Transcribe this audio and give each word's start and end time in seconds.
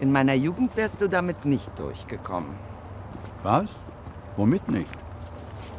In 0.00 0.12
meiner 0.12 0.34
Jugend 0.34 0.76
wärst 0.76 1.00
du 1.00 1.08
damit 1.08 1.44
nicht 1.44 1.76
durchgekommen. 1.76 2.50
Was? 3.42 3.66
Womit 4.36 4.68
nicht? 4.68 4.90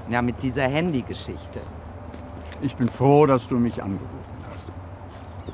Ja, 0.09 0.21
mit 0.21 0.41
dieser 0.43 0.63
Handy-Geschichte. 0.63 1.61
Ich 2.61 2.75
bin 2.75 2.89
froh, 2.89 3.25
dass 3.25 3.47
du 3.47 3.57
mich 3.57 3.81
angerufen 3.81 4.09
hast. 4.49 5.53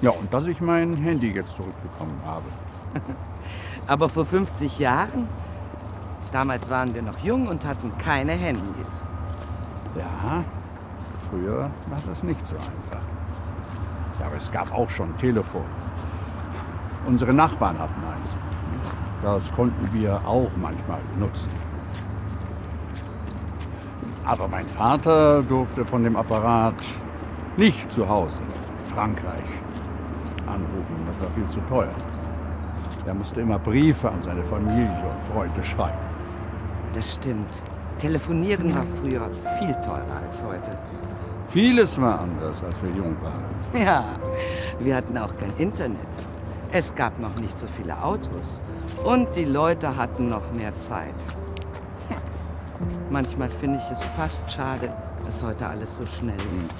Ja, 0.00 0.10
und 0.10 0.32
dass 0.32 0.46
ich 0.46 0.60
mein 0.60 0.94
Handy 0.94 1.32
jetzt 1.32 1.56
zurückbekommen 1.56 2.20
habe. 2.24 2.44
Aber 3.88 4.08
vor 4.08 4.26
50 4.26 4.78
Jahren, 4.78 5.26
damals 6.30 6.70
waren 6.70 6.94
wir 6.94 7.02
noch 7.02 7.18
jung 7.18 7.48
und 7.48 7.64
hatten 7.64 7.90
keine 7.98 8.32
Handys. 8.32 9.04
Ja, 9.96 10.44
früher 11.28 11.70
war 11.88 12.02
das 12.06 12.22
nicht 12.22 12.46
so 12.46 12.54
einfach. 12.54 13.04
Aber 14.24 14.36
es 14.36 14.52
gab 14.52 14.72
auch 14.72 14.88
schon 14.88 15.16
Telefon. 15.18 15.64
Unsere 17.06 17.34
Nachbarn 17.34 17.78
hatten 17.78 18.02
eins. 18.04 18.30
Das 19.22 19.52
konnten 19.52 19.92
wir 19.92 20.20
auch 20.26 20.50
manchmal 20.56 21.00
benutzen. 21.14 21.50
Aber 24.24 24.46
mein 24.48 24.66
Vater 24.66 25.42
durfte 25.42 25.84
von 25.84 26.04
dem 26.04 26.16
Apparat 26.16 26.74
nicht 27.56 27.90
zu 27.90 28.08
Hause, 28.08 28.36
in 28.38 28.94
Frankreich, 28.94 29.50
anrufen. 30.46 31.06
Das 31.06 31.26
war 31.26 31.34
viel 31.34 31.48
zu 31.48 31.60
teuer. 31.68 31.88
Er 33.04 33.14
musste 33.14 33.40
immer 33.40 33.58
Briefe 33.58 34.08
an 34.08 34.22
seine 34.22 34.44
Familie 34.44 35.02
und 35.04 35.34
Freunde 35.34 35.64
schreiben. 35.64 35.98
Das 36.94 37.14
stimmt. 37.14 37.62
Telefonieren 37.98 38.74
war 38.74 38.84
früher 39.02 39.28
viel 39.58 39.74
teurer 39.74 40.20
als 40.24 40.42
heute. 40.42 40.76
Vieles 41.50 42.00
war 42.00 42.20
anders, 42.20 42.62
als 42.64 42.82
wir 42.82 42.90
jung 42.90 43.16
waren. 43.22 43.84
Ja, 43.84 44.04
wir 44.78 44.96
hatten 44.96 45.18
auch 45.18 45.36
kein 45.36 45.52
Internet. 45.58 45.98
Es 46.74 46.94
gab 46.94 47.20
noch 47.20 47.34
nicht 47.36 47.58
so 47.58 47.66
viele 47.66 48.02
Autos. 48.02 48.62
Und 49.04 49.36
die 49.36 49.44
Leute 49.44 49.94
hatten 49.94 50.28
noch 50.28 50.50
mehr 50.54 50.76
Zeit. 50.78 51.14
Manchmal 53.10 53.50
finde 53.50 53.78
ich 53.78 53.90
es 53.90 54.02
fast 54.02 54.50
schade, 54.50 54.90
dass 55.22 55.42
heute 55.42 55.66
alles 55.66 55.98
so 55.98 56.06
schnell 56.06 56.40
ist. 56.58 56.78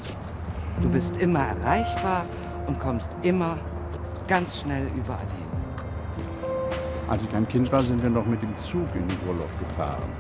Du 0.81 0.89
bist 0.89 1.19
immer 1.19 1.41
erreichbar 1.41 2.25
und 2.67 2.81
kommst 2.81 3.11
immer 3.21 3.59
ganz 4.29 4.61
schnell 4.61 4.87
überall 4.97 5.19
hin. 5.19 6.57
Als 7.11 7.23
ich 7.25 7.35
ein 7.35 7.47
Kind 7.47 7.71
war, 7.71 7.83
sind 7.83 8.03
wir 8.03 8.09
noch 8.09 8.25
mit 8.25 8.41
dem 8.41 8.57
Zug 8.57 8.89
in 8.95 9.07
den 9.07 9.19
Urlaub 9.29 9.51
gefahren. 9.69 10.11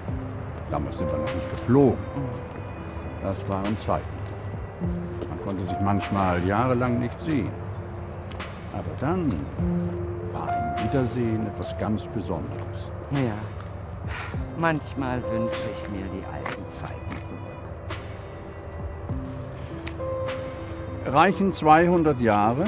Damals 0.70 0.98
sind 0.98 1.10
wir 1.10 1.16
noch 1.18 1.34
nicht 1.34 1.50
geflogen. 1.50 1.98
Das 3.22 3.48
waren 3.48 3.74
Zeiten. 3.78 4.04
Man 5.30 5.40
konnte 5.46 5.62
sich 5.62 5.80
manchmal 5.80 6.44
jahrelang 6.44 6.98
nicht 6.98 7.18
sehen. 7.18 7.71
Aber 8.72 8.90
dann 9.00 9.32
war 10.32 10.48
ein 10.48 10.84
Wiedersehen 10.84 11.46
etwas 11.46 11.76
ganz 11.78 12.06
Besonderes. 12.08 12.90
Ja, 13.12 13.36
manchmal 14.58 15.22
wünsche 15.22 15.70
ich 15.70 15.90
mir 15.90 16.06
die 16.06 16.24
alten 16.24 16.68
Zeiten 16.70 17.10
zurück. 17.22 17.52
Reichen 21.06 21.52
200 21.52 22.20
Jahre, 22.20 22.64